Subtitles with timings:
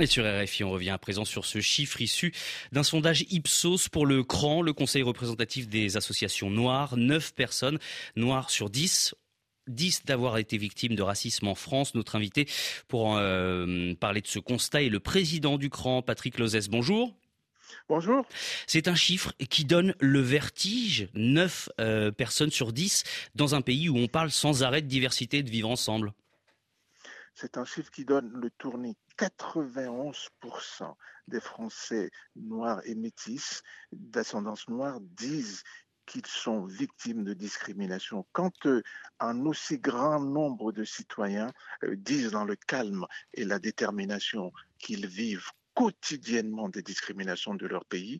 [0.00, 2.32] Et sur RFI, on revient à présent sur ce chiffre issu
[2.70, 6.96] d'un sondage Ipsos pour le CRAN, le Conseil représentatif des associations noires.
[6.96, 7.78] 9 personnes
[8.14, 9.14] noires sur 10
[9.66, 11.94] 10 d'avoir été victimes de racisme en France.
[11.94, 12.48] Notre invité
[12.86, 16.68] pour euh, parler de ce constat est le président du CRAN, Patrick Lozès.
[16.70, 17.14] Bonjour.
[17.88, 18.24] Bonjour.
[18.66, 21.08] C'est un chiffre qui donne le vertige.
[21.14, 23.04] 9 euh, personnes sur 10
[23.34, 26.12] dans un pays où on parle sans arrêt de diversité et de vivre ensemble.
[27.40, 28.96] C'est un chiffre qui donne le tournis.
[29.16, 30.96] 91%
[31.28, 33.62] des Français noirs et métis
[33.92, 35.62] d'ascendance noire disent
[36.04, 38.26] qu'ils sont victimes de discrimination.
[38.32, 38.82] Quand euh,
[39.20, 41.52] un aussi grand nombre de citoyens
[41.84, 44.50] euh, disent dans le calme et la détermination
[44.80, 48.18] qu'ils vivent quotidiennement des discriminations de leur pays,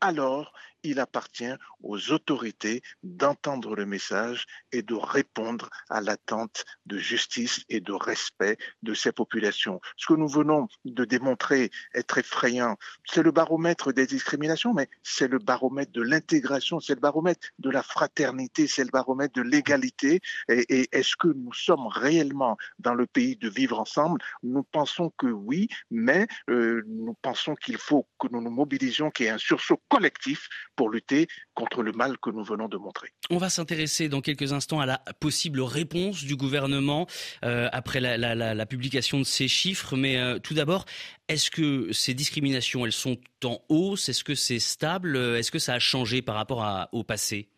[0.00, 7.64] alors il appartient aux autorités d'entendre le message et de répondre à l'attente de justice
[7.68, 9.80] et de respect de ces populations.
[9.96, 12.76] Ce que nous venons de démontrer est très effrayant.
[13.04, 17.70] C'est le baromètre des discriminations, mais c'est le baromètre de l'intégration, c'est le baromètre de
[17.70, 20.20] la fraternité, c'est le baromètre de l'égalité.
[20.48, 24.20] Et, est-ce que nous sommes réellement dans le pays de vivre ensemble?
[24.42, 29.26] Nous pensons que oui, mais euh, nous pensons qu'il faut que nous nous mobilisions, qu'il
[29.26, 33.12] y ait un sursaut collectif pour lutter contre le mal que nous venons de montrer.
[33.28, 37.06] On va s'intéresser dans quelques instants à la possible réponse du gouvernement
[37.44, 39.96] euh, après la, publication de ces chiffres.
[39.96, 40.86] Mais euh, tout d'abord,
[41.28, 44.08] est-ce que ces discriminations, elles sont en hausse?
[44.08, 45.16] Est-ce que c'est stable?
[45.16, 47.48] Est-ce que ça a changé par rapport au passé?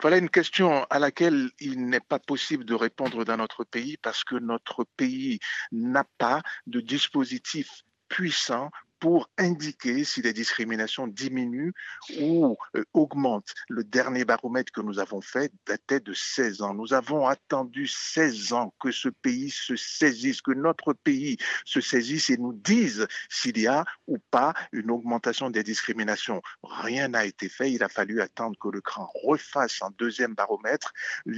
[0.00, 4.24] Voilà une question à laquelle il n'est pas possible de répondre dans notre pays parce
[4.24, 5.38] que notre pays
[5.72, 11.72] n'a pas de dispositif puissant pour indiquer si les discriminations diminuent
[12.20, 13.54] ou euh, augmentent.
[13.68, 16.74] Le dernier baromètre que nous avons fait datait de 16 ans.
[16.74, 22.28] Nous avons attendu 16 ans que ce pays se saisisse, que notre pays se saisisse
[22.30, 26.42] et nous dise s'il y a ou pas une augmentation des discriminations.
[26.62, 27.72] Rien n'a été fait.
[27.72, 30.92] Il a fallu attendre que le CRAN refasse un deuxième baromètre.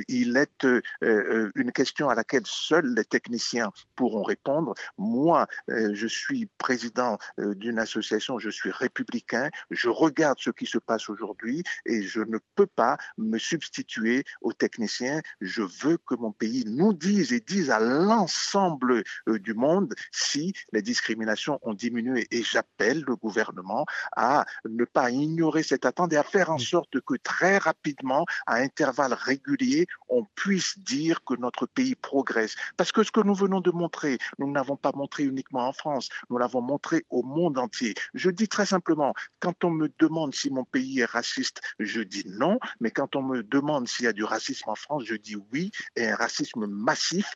[0.08, 4.74] Il est euh, euh, une question à laquelle seuls les techniciens pourront répondre.
[4.98, 7.18] Moi, je suis président
[7.54, 12.38] d'une association, je suis républicain, je regarde ce qui se passe aujourd'hui et je ne
[12.54, 15.20] peux pas me substituer aux techniciens.
[15.40, 20.52] Je veux que mon pays nous dise et dise à l'ensemble euh, du monde si
[20.72, 22.26] les discriminations ont diminué.
[22.30, 23.86] Et j'appelle le gouvernement
[24.16, 28.56] à ne pas ignorer cette attente et à faire en sorte que très rapidement, à
[28.56, 32.54] intervalles réguliers, on puisse dire que notre pays progresse.
[32.76, 36.08] Parce que ce que nous venons de montrer, nous n'avons pas montré uniquement en France,
[36.30, 37.94] nous l'avons montré au monde monde entier.
[38.14, 42.24] Je dis très simplement, quand on me demande si mon pays est raciste, je dis
[42.26, 45.36] non, mais quand on me demande s'il y a du racisme en France, je dis
[45.52, 47.26] oui, et un racisme massif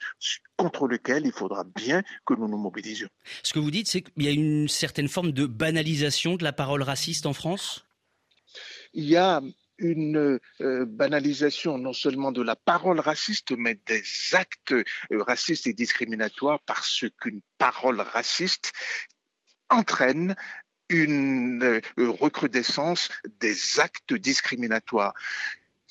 [0.56, 3.08] contre lequel il faudra bien que nous nous mobilisions.
[3.42, 6.52] Ce que vous dites, c'est qu'il y a une certaine forme de banalisation de la
[6.52, 7.84] parole raciste en France?
[8.94, 9.42] Il y a
[9.78, 14.02] une euh, banalisation non seulement de la parole raciste, mais des
[14.32, 18.72] actes euh, racistes et discriminatoires parce qu'une parole raciste
[19.70, 20.34] entraîne
[20.88, 23.08] une euh, recrudescence
[23.40, 25.14] des actes discriminatoires.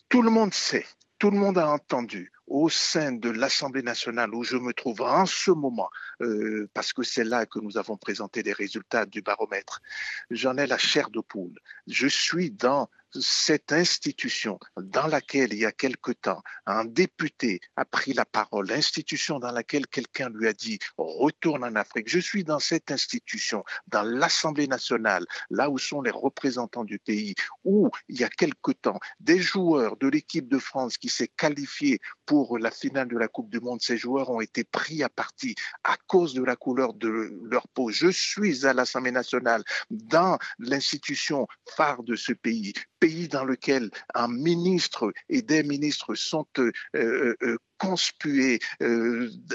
[0.09, 0.85] Tout le monde sait,
[1.19, 5.25] tout le monde a entendu au sein de l'Assemblée nationale où je me trouve en
[5.25, 5.89] ce moment,
[6.21, 9.81] euh, parce que c'est là que nous avons présenté les résultats du baromètre,
[10.29, 11.57] j'en ai la chair de poule.
[11.87, 12.89] Je suis dans
[13.21, 18.67] cette institution dans laquelle il y a quelque temps un député a pris la parole,
[18.67, 22.09] l'institution dans laquelle quelqu'un lui a dit retourne en Afrique.
[22.09, 27.35] Je suis dans cette institution, dans l'Assemblée nationale, là où sont les représentants du pays,
[27.63, 31.99] où il y a quelque temps des joueurs de l'équipe de France qui s'est qualifiée
[32.25, 35.55] pour la finale de la Coupe du Monde, ces joueurs ont été pris à partie
[35.83, 37.09] à cause de la couleur de
[37.43, 37.91] leur peau.
[37.91, 42.73] Je suis à l'Assemblée nationale, dans l'institution phare de ce pays
[43.05, 48.59] pays dans lequel un ministre et des ministres sont euh, euh, euh, conspués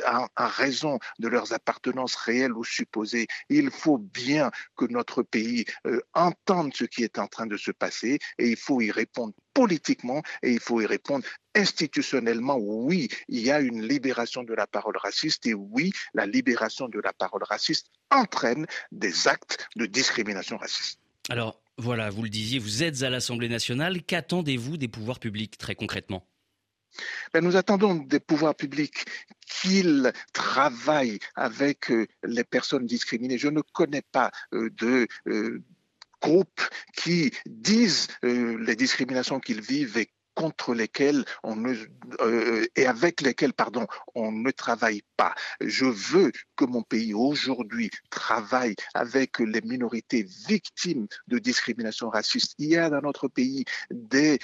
[0.04, 3.26] à, raison de leurs appartenances réelles ou supposées.
[3.48, 5.64] Il faut bien que notre pays
[6.12, 10.22] entende ce qui est en train de se passer et il faut y répondre politiquement
[10.42, 11.24] et il faut y répondre
[11.54, 12.58] institutionnellement.
[12.58, 17.00] Oui, il y a une libération de la parole raciste et oui, la libération de
[17.00, 21.00] la parole raciste entraîne des actes de discrimination raciste.
[21.30, 24.02] Alors, voilà, vous le disiez, vous êtes à l'Assemblée nationale.
[24.02, 26.26] Qu'attendez-vous des pouvoirs publics très concrètement?
[27.32, 29.04] Ben, nous attendons des pouvoirs publics
[29.48, 33.38] qu'ils travaillent avec euh, les personnes discriminées.
[33.38, 35.62] Je ne connais pas euh, de euh,
[36.20, 36.62] groupes
[36.96, 41.74] qui disent les discriminations qu'ils vivent et contre lesquels on ne,
[42.22, 45.34] euh, et avec lesquels, pardon, on ne travaille pas.
[45.60, 52.54] Je veux que mon pays aujourd'hui travaille avec les minorités victimes de discrimination raciste.
[52.56, 54.38] Il y a dans notre pays des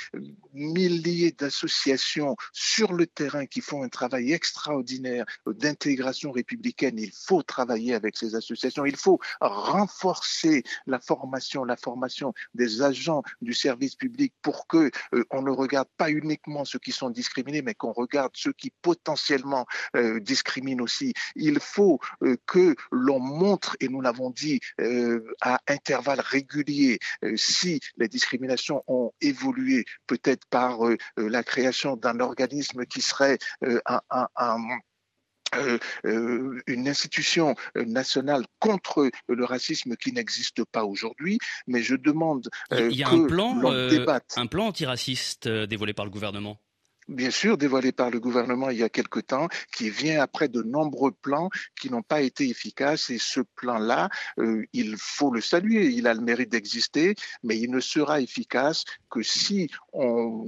[0.53, 6.99] milliers d'associations sur le terrain qui font un travail extraordinaire d'intégration républicaine.
[6.99, 8.85] Il faut travailler avec ces associations.
[8.85, 15.25] Il faut renforcer la formation, la formation des agents du service public pour que euh,
[15.31, 19.67] on ne regarde pas uniquement ceux qui sont discriminés, mais qu'on regarde ceux qui potentiellement
[19.97, 21.13] euh, discriminent aussi.
[21.35, 24.61] Il faut euh, que l'on montre, et nous l'avons dit
[25.41, 26.99] à intervalles réguliers,
[27.37, 30.79] si les discriminations ont évolué, peut-être par
[31.17, 34.59] la création d'un organisme qui serait un, euh, euh,
[36.05, 42.97] une institution nationale contre le racisme qui n'existe pas aujourd'hui, mais je demande euh, Il
[42.97, 43.61] y a un plan,
[44.37, 46.61] un plan antiraciste dévoilé par le gouvernement?
[47.09, 50.63] Bien sûr dévoilé par le gouvernement il y a quelque temps, qui vient après de
[50.63, 51.51] nombreux plans
[51.81, 53.11] qui n'ont pas été efficaces.
[53.11, 54.09] Et ce plan-là,
[54.41, 57.15] euh, il faut le saluer, il a le mérite d'exister,
[57.45, 60.45] mais il ne sera efficace que si on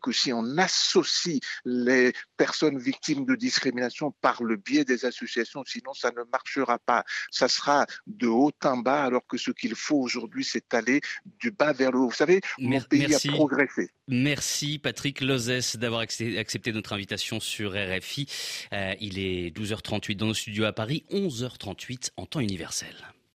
[0.00, 5.94] que si on associe les personnes victimes de discrimination par le biais des associations, sinon
[5.94, 7.04] ça ne marchera pas.
[7.30, 11.00] Ça sera de haut en bas, alors que ce qu'il faut aujourd'hui, c'est aller
[11.40, 12.08] du bas vers le haut.
[12.08, 13.90] Vous savez, mon pays a progressé.
[14.08, 18.26] Merci Patrick Lozès d'avoir accepté notre invitation sur RFI.
[18.72, 22.94] Euh, il est 12h38 dans nos studios à Paris, 11h38 en temps universel.